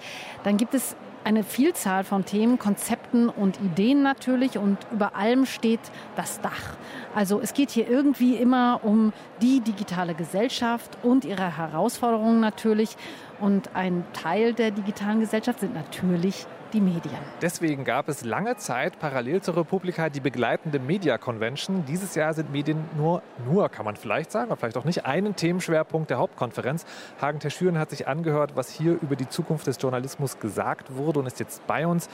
[0.45, 5.79] dann gibt es eine Vielzahl von Themen, Konzepten und Ideen natürlich und über allem steht
[6.15, 6.75] das Dach.
[7.15, 12.95] Also es geht hier irgendwie immer um die digitale Gesellschaft und ihre Herausforderungen natürlich.
[13.39, 17.17] Und ein Teil der digitalen Gesellschaft sind natürlich die Medien.
[17.41, 21.85] Deswegen gab es lange Zeit parallel zur Republika die begleitende Media Convention.
[21.85, 25.35] Dieses Jahr sind Medien nur, nur kann man vielleicht sagen, aber vielleicht auch nicht, einen
[25.35, 26.85] Themenschwerpunkt der Hauptkonferenz.
[27.21, 31.25] Hagen Terschüren hat sich angehört, was hier über die Zukunft des Journalismus gesagt wurde und
[31.25, 32.09] ist jetzt bei uns.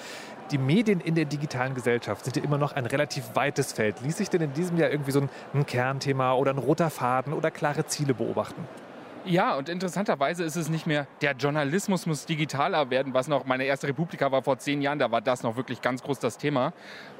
[0.52, 4.02] Die Medien in der digitalen Gesellschaft sind ja immer noch ein relativ weites Feld.
[4.02, 7.34] Ließ sich denn in diesem Jahr irgendwie so ein, ein Kernthema oder ein roter Faden
[7.34, 8.66] oder klare Ziele beobachten?
[9.30, 13.66] Ja, und interessanterweise ist es nicht mehr, der Journalismus muss digitaler werden, was noch meine
[13.66, 16.72] erste Republika war vor zehn Jahren, da war das noch wirklich ganz groß das Thema.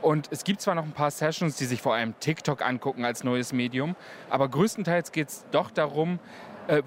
[0.02, 3.26] Und es gibt zwar noch ein paar Sessions, die sich vor allem TikTok angucken als
[3.26, 3.98] neues Medium,
[4.30, 6.20] aber größtenteils geht es doch darum,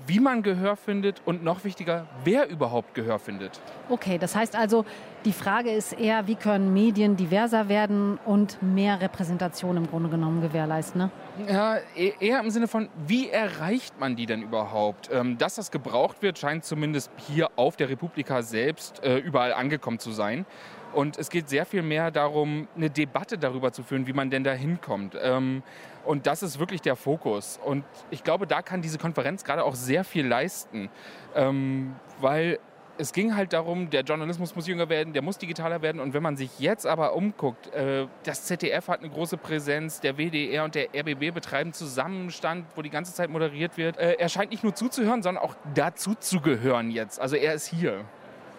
[0.06, 3.60] wie man Gehör findet und noch wichtiger, wer überhaupt Gehör findet.
[3.88, 4.84] Okay, das heißt also,
[5.24, 10.40] die Frage ist eher, wie können Medien diverser werden und mehr Repräsentation im Grunde genommen
[10.40, 11.02] gewährleisten?
[11.02, 11.10] Ne?
[11.48, 15.10] Ja, e-, eher im Sinne von, wie erreicht man die denn überhaupt?
[15.12, 19.98] Ähm, dass das gebraucht wird, scheint zumindest hier auf der Republika selbst äh, überall angekommen
[19.98, 20.46] zu sein.
[20.92, 24.44] Und es geht sehr viel mehr darum, eine Debatte darüber zu führen, wie man denn
[24.44, 25.16] da hinkommt.
[25.20, 25.62] Ähm,
[26.04, 27.60] und das ist wirklich der Fokus.
[27.64, 30.88] Und ich glaube, da kann diese Konferenz gerade auch sehr viel leisten,
[31.34, 32.58] ähm, weil
[33.00, 36.00] es ging halt darum, der Journalismus muss jünger werden, der muss digitaler werden.
[36.00, 40.18] Und wenn man sich jetzt aber umguckt, äh, das ZDF hat eine große Präsenz, der
[40.18, 43.96] WDR und der RBB betreiben Zusammenstand, wo die ganze Zeit moderiert wird.
[43.96, 47.20] Äh, er scheint nicht nur zuzuhören, sondern auch dazu zu gehören jetzt.
[47.20, 48.04] Also er ist hier.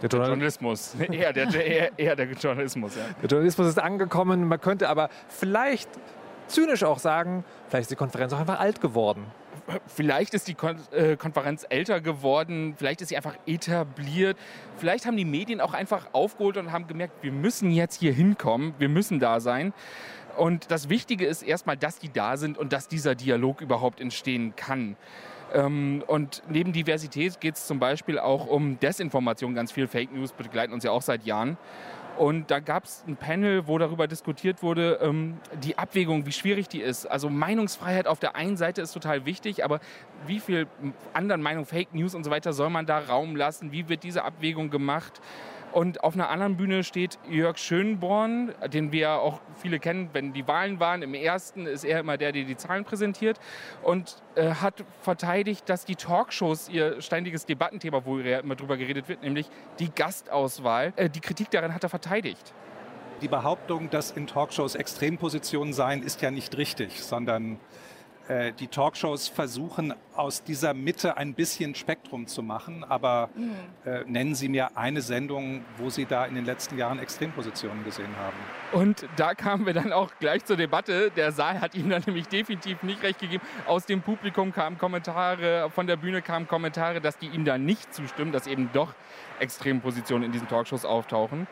[0.01, 0.95] Der, der Journalismus.
[1.11, 3.03] eher, der, eher, eher der Journalismus, ja.
[3.21, 4.47] Der Journalismus ist angekommen.
[4.47, 5.89] Man könnte aber vielleicht
[6.47, 9.25] zynisch auch sagen, vielleicht ist die Konferenz auch einfach alt geworden.
[9.87, 14.37] Vielleicht ist die Kon äh, Konferenz älter geworden, vielleicht ist sie einfach etabliert.
[14.77, 18.73] Vielleicht haben die Medien auch einfach aufgeholt und haben gemerkt, wir müssen jetzt hier hinkommen,
[18.79, 19.73] wir müssen da sein.
[20.37, 24.55] Und das Wichtige ist erstmal, dass die da sind und dass dieser Dialog überhaupt entstehen
[24.55, 24.95] kann.
[25.53, 29.55] Ähm, und neben Diversität geht es zum Beispiel auch um Desinformation.
[29.55, 31.57] Ganz viel Fake News begleiten uns ja auch seit Jahren.
[32.17, 36.67] Und da gab es ein Panel, wo darüber diskutiert wurde, ähm, die Abwägung, wie schwierig
[36.67, 37.05] die ist.
[37.05, 39.79] Also Meinungsfreiheit auf der einen Seite ist total wichtig, aber
[40.27, 40.67] wie viel
[41.13, 43.71] anderen Meinungen, Fake News und so weiter soll man da Raum lassen?
[43.71, 45.21] Wie wird diese Abwägung gemacht?
[45.71, 50.47] Und auf einer anderen Bühne steht Jörg Schönborn, den wir auch viele kennen, wenn die
[50.47, 51.01] Wahlen waren.
[51.01, 53.39] Im ersten ist er immer der, der die Zahlen präsentiert
[53.81, 59.07] und äh, hat verteidigt, dass die Talkshows ihr ständiges Debattenthema, wo ja immer drüber geredet
[59.07, 59.47] wird, nämlich
[59.79, 62.53] die Gastauswahl, äh, die Kritik daran hat er verteidigt.
[63.21, 67.59] Die Behauptung, dass in Talkshows Extrempositionen seien, ist ja nicht richtig, sondern
[68.27, 73.55] äh, die Talkshows versuchen aus dieser Mitte ein bisschen Spektrum zu machen, aber mhm.
[73.85, 78.15] äh, nennen Sie mir eine Sendung, wo Sie da in den letzten Jahren Extrempositionen gesehen
[78.17, 78.35] haben.
[78.71, 81.11] Und da kamen wir dann auch gleich zur Debatte.
[81.11, 83.43] Der Saal hat Ihnen dann nämlich definitiv nicht recht gegeben.
[83.67, 87.93] Aus dem Publikum kamen Kommentare, von der Bühne kamen Kommentare, dass die ihm da nicht
[87.93, 88.93] zustimmen, dass eben doch
[89.39, 91.47] Extrempositionen in diesen Talkshows auftauchen.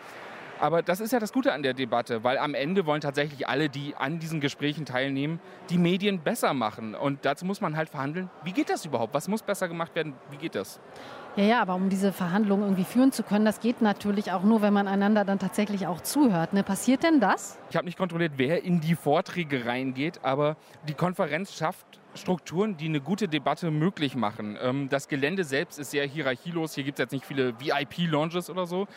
[0.59, 3.69] Aber das ist ja das Gute an der Debatte, weil am Ende wollen tatsächlich alle,
[3.69, 6.95] die an diesen Gesprächen teilnehmen, die Medien besser machen.
[6.95, 9.13] Und dazu muss man halt verhandeln, wie geht das überhaupt?
[9.13, 10.13] Was muss besser gemacht werden?
[10.31, 10.81] Wie geht das?
[11.35, 14.61] Ja, ja, aber um diese Verhandlungen irgendwie führen zu können, das geht natürlich auch nur,
[14.61, 16.53] wenn man einander dann tatsächlich auch zuhört.
[16.53, 16.63] Ne?
[16.63, 17.57] Passiert denn das?
[17.69, 22.87] Ich habe nicht kontrolliert, wer in die Vorträge reingeht, aber die Konferenz schafft Strukturen, die
[22.87, 24.57] eine gute Debatte möglich machen.
[24.61, 26.73] Ähm, das Gelände selbst ist sehr hierarchielos.
[26.73, 28.87] Hier gibt es jetzt nicht viele VIP-Lounges oder so.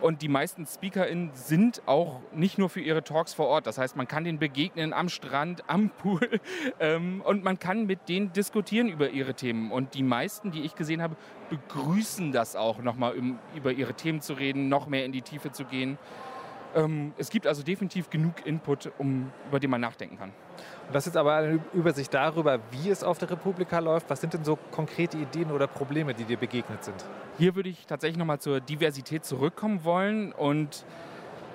[0.00, 3.66] Und die meisten SpeakerInnen sind auch nicht nur für ihre Talks vor Ort.
[3.66, 6.40] Das heißt, man kann denen begegnen am Strand, am Pool
[6.78, 9.70] ähm, und man kann mit denen diskutieren über ihre Themen.
[9.70, 11.16] Und die meisten, die ich gesehen habe,
[11.50, 15.52] begrüßen das auch, nochmal um, über ihre Themen zu reden, noch mehr in die Tiefe
[15.52, 15.98] zu gehen.
[16.74, 20.30] Ähm, es gibt also definitiv genug Input, um, über den man nachdenken kann.
[20.86, 24.10] Und das ist aber eine Übersicht darüber, wie es auf der Republika läuft.
[24.10, 27.04] Was sind denn so konkrete Ideen oder Probleme, die dir begegnet sind?
[27.38, 30.32] Hier würde ich tatsächlich nochmal zur Diversität zurückkommen wollen.
[30.32, 30.84] Und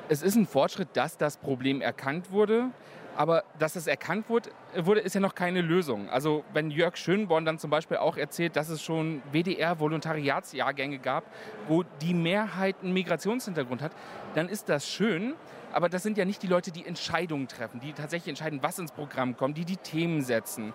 [0.10, 2.69] es ist ein Fortschritt, dass das Problem erkannt wurde.
[3.15, 6.10] Aber dass es erkannt wurde, ist ja noch keine Lösung.
[6.10, 11.23] Also wenn Jörg Schönborn dann zum Beispiel auch erzählt, dass es schon WDR-Volontariatsjahrgänge gab,
[11.67, 13.93] wo die Mehrheit einen Migrationshintergrund hat,
[14.34, 15.36] dann ist das schön.
[15.71, 18.91] Aber das sind ja nicht die Leute, die Entscheidungen treffen, die tatsächlich entscheiden, was ins
[18.91, 20.73] Programm kommt, die die Themen setzen.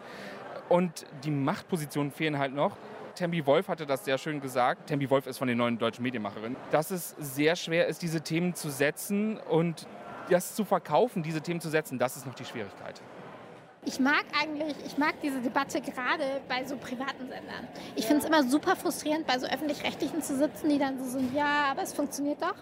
[0.69, 2.77] Und die Machtpositionen fehlen halt noch.
[3.15, 4.87] Tembi Wolf hatte das sehr schön gesagt.
[4.87, 6.57] Tembi Wolf ist von den neuen deutschen Medienmacherinnen.
[6.71, 9.87] Dass es sehr schwer ist, diese Themen zu setzen und
[10.31, 13.01] das zu verkaufen, diese Themen zu setzen, das ist noch die Schwierigkeit.
[13.87, 17.67] Ich mag eigentlich, ich mag diese Debatte gerade bei so privaten Sendern.
[17.97, 21.35] Ich finde es immer super frustrierend, bei so öffentlich-rechtlichen zu sitzen, die dann so sind,
[21.35, 22.57] ja, aber es funktioniert doch.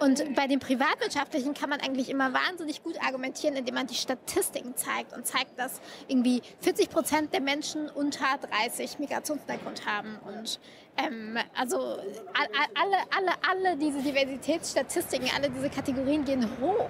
[0.00, 4.74] Und bei den privatwirtschaftlichen kann man eigentlich immer wahnsinnig gut argumentieren, indem man die Statistiken
[4.74, 10.18] zeigt und zeigt, dass irgendwie 40 Prozent der Menschen unter 30 Migrationshintergrund haben.
[10.26, 10.58] Und
[10.96, 16.88] ähm, also alle, alle, alle diese Diversitätsstatistiken, alle diese Kategorien gehen hoch.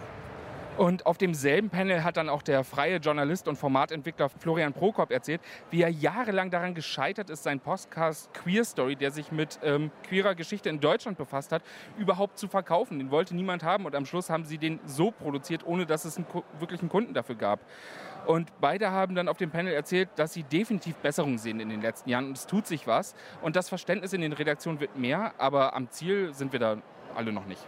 [0.81, 5.43] Und auf demselben Panel hat dann auch der freie Journalist und Formatentwickler Florian Prokop erzählt,
[5.71, 10.35] wie er jahrelang daran gescheitert ist, seinen Podcast Queer Story, der sich mit ähm, queerer
[10.35, 11.63] Geschichte in Deutschland befasst hat,
[11.99, 12.99] überhaupt zu verkaufen.
[12.99, 16.17] Den wollte niemand haben und am Schluss haben sie den so produziert, ohne dass es
[16.17, 16.25] einen,
[16.59, 17.61] wirklich einen Kunden dafür gab.
[18.25, 21.83] Und beide haben dann auf dem Panel erzählt, dass sie definitiv Besserungen sehen in den
[21.83, 23.15] letzten Jahren und es tut sich was.
[23.43, 26.79] Und das Verständnis in den Redaktionen wird mehr, aber am Ziel sind wir da
[27.15, 27.67] alle noch nicht.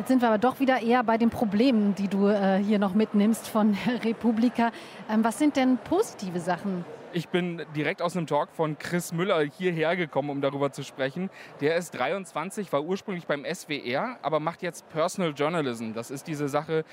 [0.00, 2.94] Jetzt sind wir aber doch wieder eher bei den Problemen, die du äh, hier noch
[2.94, 4.70] mitnimmst von Republika.
[5.10, 6.86] Ähm, was sind denn positive Sachen?
[7.12, 11.28] Ich bin direkt aus einem Talk von Chris Müller hierher gekommen, um darüber zu sprechen.
[11.60, 15.92] Der ist 23, war ursprünglich beim SWR, aber macht jetzt Personal Journalism.
[15.92, 16.86] Das ist diese Sache,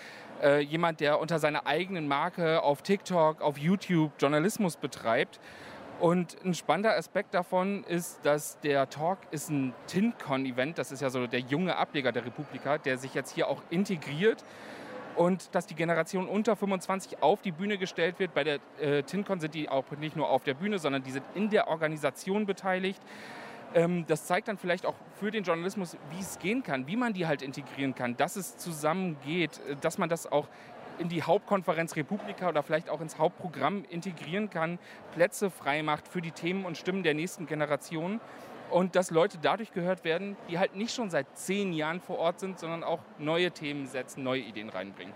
[0.43, 5.39] äh, jemand, der unter seiner eigenen Marke auf TikTok, auf YouTube Journalismus betreibt.
[5.99, 11.09] Und ein spannender Aspekt davon ist, dass der Talk ist ein TinCon-Event, das ist ja
[11.09, 14.43] so der junge Ableger der Republika, der sich jetzt hier auch integriert
[15.15, 18.35] und dass die Generation unter 25 auf die Bühne gestellt wird.
[18.35, 21.25] Bei der äh, TinCon sind die auch nicht nur auf der Bühne, sondern die sind
[21.33, 23.01] in der Organisation beteiligt.
[23.73, 27.13] Ähm, das zeigt dann vielleicht auch für den Journalismus, wie es gehen kann, wie man
[27.13, 30.47] die halt integrieren kann, dass es zusammengeht, äh, dass man das auch
[30.99, 34.79] in die Hauptkonferenz Republika oder vielleicht auch ins Hauptprogramm integrieren kann,
[35.13, 38.19] Plätze frei macht für die Themen und Stimmen der nächsten Generation.
[38.69, 42.41] Und dass Leute dadurch gehört werden, die halt nicht schon seit zehn Jahren vor Ort
[42.41, 45.13] sind, sondern auch neue Themen setzen, neue Ideen reinbringen.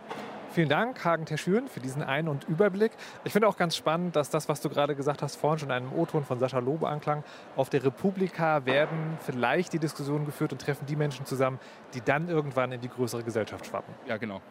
[0.51, 2.91] Vielen Dank, Hagen Terschüren, für diesen Ein- und Überblick.
[3.23, 5.75] Ich finde auch ganz spannend, dass das, was du gerade gesagt hast, vorhin schon in
[5.75, 7.23] einem O-Ton von Sascha Lobe anklang.
[7.57, 11.59] Auf der Republika werden vielleicht die Diskussionen geführt und treffen die Menschen zusammen,
[11.93, 13.93] die dann irgendwann in die größere Gesellschaft schwappen.
[14.07, 14.41] Ja, genau.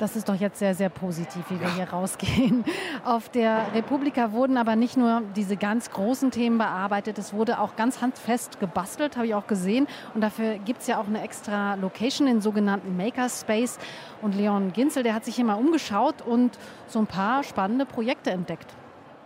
[0.00, 2.64] Das ist doch jetzt sehr, sehr positiv, wie wir hier rausgehen.
[3.04, 7.76] Auf der Republika wurden aber nicht nur diese ganz großen Themen bearbeitet, es wurde auch
[7.76, 9.86] ganz handfest gebastelt, habe ich auch gesehen.
[10.14, 13.78] Und dafür gibt es ja auch eine extra Location, den sogenannten Makerspace.
[14.22, 18.30] Und Leon Ginzel, der hat sich hier mal umgeschaut und so ein paar spannende Projekte
[18.30, 18.72] entdeckt.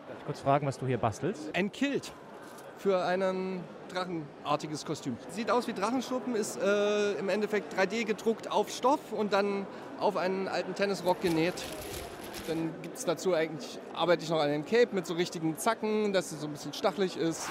[0.09, 1.55] Darf ich kurz fragen, was du hier bastelst?
[1.55, 2.13] Ein Kilt
[2.79, 3.61] für ein
[3.93, 5.17] drachenartiges Kostüm.
[5.31, 9.67] Sieht aus wie Drachenschuppen, ist äh, im Endeffekt 3D gedruckt auf Stoff und dann
[10.01, 11.55] auf einen alten Tennisrock genäht.
[12.47, 16.13] Dann gibt es dazu eigentlich, arbeite ich noch an einem Cape mit so richtigen Zacken,
[16.13, 17.49] dass es so ein bisschen stachelig ist.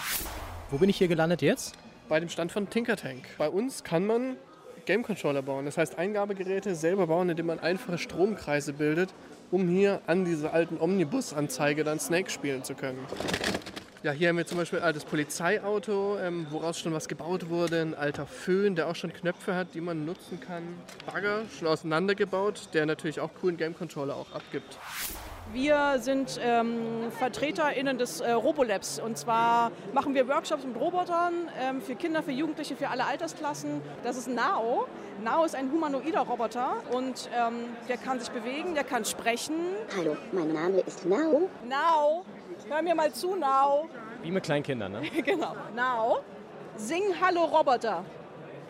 [0.69, 1.75] Wo bin ich hier gelandet jetzt?
[2.09, 3.23] Bei dem Stand von Tinkertank.
[3.37, 4.37] Bei uns kann man
[4.85, 5.65] Game Controller bauen.
[5.65, 9.13] Das heißt Eingabegeräte selber bauen, indem man einfache Stromkreise bildet,
[9.49, 12.99] um hier an dieser alten Omnibus-Anzeige dann Snake spielen zu können.
[14.03, 17.79] Ja, hier haben wir zum Beispiel ein altes Polizeiauto, ähm, woraus schon was gebaut wurde.
[17.79, 20.63] Ein alter Föhn, der auch schon Knöpfe hat, die man nutzen kann.
[21.05, 24.77] Bagger, schon auseinandergebaut, der natürlich auch coolen Game Controller auch abgibt.
[25.53, 28.99] Wir sind ähm, VertreterInnen des äh, Robolabs.
[28.99, 33.81] Und zwar machen wir Workshops mit Robotern ähm, für Kinder, für Jugendliche, für alle Altersklassen.
[34.03, 34.85] Das ist Nao.
[35.23, 39.55] Nao ist ein humanoider Roboter und ähm, der kann sich bewegen, der kann sprechen.
[39.95, 41.49] Hallo, mein Name ist Nao.
[41.69, 42.25] Nao,
[42.69, 43.89] hör mir mal zu, Nao.
[44.21, 45.01] Wie mit kleinen Kindern, ne?
[45.25, 45.55] genau.
[45.75, 46.19] Nao,
[46.77, 48.03] sing Hallo Roboter.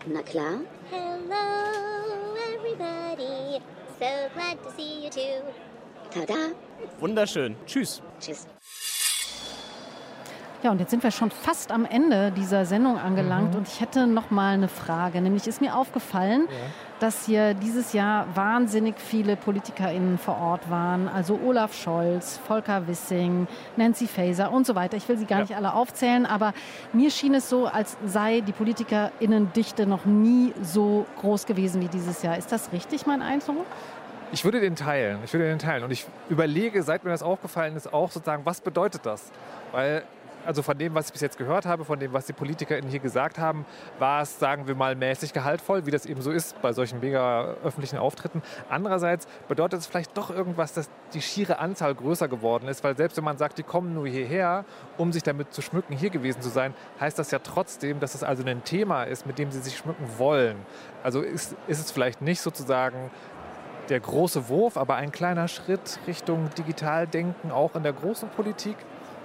[0.06, 0.60] Na klar.
[0.90, 3.62] Hello everybody,
[4.00, 5.44] so glad to see you too.
[6.12, 6.34] Tada.
[7.00, 7.56] Wunderschön.
[7.66, 8.02] Tschüss.
[8.20, 8.48] Tschüss.
[10.62, 13.58] Ja, und jetzt sind wir schon fast am Ende dieser Sendung angelangt Mhm.
[13.60, 15.20] und ich hätte noch mal eine Frage.
[15.22, 16.48] Nämlich ist mir aufgefallen,
[17.04, 21.10] dass hier dieses Jahr wahnsinnig viele PolitikerInnen vor Ort waren.
[21.10, 24.96] Also Olaf Scholz, Volker Wissing, Nancy Faeser und so weiter.
[24.96, 26.54] Ich will sie gar nicht alle aufzählen, aber
[26.94, 32.24] mir schien es so, als sei die PolitikerInnen-Dichte noch nie so groß gewesen wie dieses
[32.24, 32.38] Jahr.
[32.38, 33.66] Ist das richtig, mein Eindruck?
[34.32, 35.20] Ich würde den teilen.
[35.26, 35.84] Ich würde den teilen.
[35.84, 39.30] Und ich überlege, seit mir das aufgefallen ist, auch sozusagen, was bedeutet das?
[39.74, 40.04] Weil,
[40.46, 43.00] also von dem, was ich bis jetzt gehört habe, von dem, was die PolitikerInnen hier
[43.00, 43.66] gesagt haben,
[44.00, 47.56] war es, sagen wir mal, mäßig gehaltvoll, wie das eben so ist bei solchen mega
[47.64, 48.42] öffentlichen Auftritten.
[48.70, 53.18] Andererseits bedeutet es vielleicht doch irgendwas, dass die schiere Anzahl größer geworden ist, weil selbst
[53.18, 54.66] wenn man sagt, die kommen nur hierher,
[54.98, 58.24] um sich damit zu schmücken, hier gewesen zu sein, heißt das ja trotzdem, dass es
[58.24, 60.58] also ein Thema ist, mit dem sie sich schmücken wollen.
[61.04, 63.12] Also ist, ist es vielleicht nicht sozusagen
[63.90, 68.78] der große Wurf, aber ein kleiner Schritt Richtung Digitaldenken auch in der großen Politik.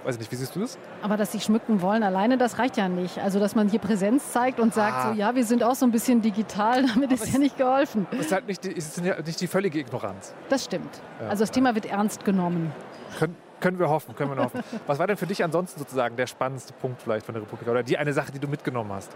[0.09, 0.79] Weiß ich nicht, wie siehst du das?
[1.03, 3.19] Aber dass sie schmücken wollen alleine, das reicht ja nicht.
[3.19, 5.09] Also, dass man hier Präsenz zeigt und sagt, Ah.
[5.13, 8.07] so, ja, wir sind auch so ein bisschen digital, damit ist ja nicht geholfen.
[8.09, 10.33] Es ist halt nicht die, ist ja nicht die völlige Ignoranz.
[10.49, 10.89] Das stimmt.
[11.21, 11.27] Ja.
[11.27, 12.71] Also, das Thema wird ernst genommen.
[13.19, 14.61] Könnt, Können wir hoffen, können wir hoffen.
[14.87, 17.83] Was war denn für dich ansonsten sozusagen der spannendste Punkt vielleicht von der Republika oder
[17.83, 19.11] die eine Sache, die du mitgenommen hast?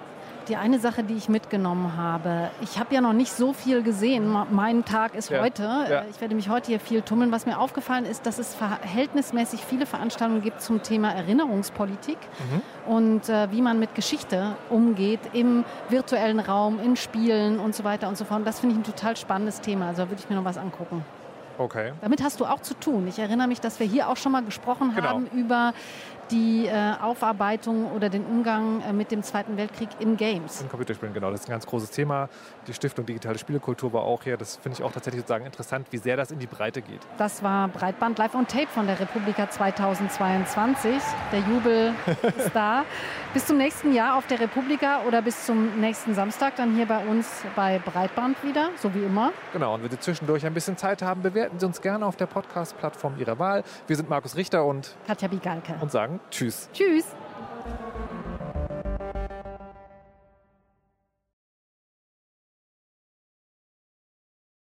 [0.50, 4.36] Die eine Sache, die ich mitgenommen habe, ich habe ja noch nicht so viel gesehen.
[4.52, 5.42] Mein Tag ist Ja.
[5.42, 5.64] heute.
[5.64, 6.02] Ja.
[6.02, 7.32] Äh, Ich werde mich heute hier viel tummeln.
[7.32, 12.18] Was mir aufgefallen ist, dass es verhältnismäßig viele Veranstaltungen gibt zum Thema Erinnerungspolitik
[12.86, 18.10] und äh, wie man mit Geschichte umgeht im virtuellen Raum, in Spielen und so weiter
[18.10, 18.40] und so fort.
[18.40, 19.88] Und das finde ich ein total spannendes Thema.
[19.88, 21.06] Also da würde ich mir noch was angucken.
[21.58, 21.94] Okay.
[22.02, 23.08] Damit hast du auch zu tun.
[23.08, 25.08] Ich erinnere mich, dass wir hier auch schon mal gesprochen Genau.
[25.10, 25.74] haben über
[26.34, 30.62] die äh, Aufarbeitung oder den Umgang äh, mit dem Zweiten Weltkrieg in Games.
[30.62, 31.30] In Computerspielen, genau.
[31.30, 32.28] Das ist ein ganz großes Thema.
[32.68, 34.36] Die Stiftung Digitale Spielekultur war auch hier.
[34.36, 37.02] Das finde ich auch tatsächlich sozusagen interessant, wie sehr das in die Breite geht.
[37.18, 40.96] Das war Breitband Live on Tape von der Republika 2022.
[41.32, 41.94] Der Jubel
[42.38, 42.84] ist da.
[43.34, 47.06] Bis zum nächsten Jahr auf der Republika oder bis zum nächsten Samstag dann hier bei
[47.06, 49.32] uns bei Breitband wieder, so wie immer.
[49.54, 52.28] Genau, und wenn Sie zwischendurch ein bisschen Zeit haben, bewerten Sie uns gerne auf der
[52.28, 53.64] Podcast-Plattform Ihrer Wahl.
[53.88, 55.76] Wir sind Markus Richter und, Katja Bigalke.
[55.82, 56.70] und sagen Tschüss.
[56.74, 57.06] Tschüss.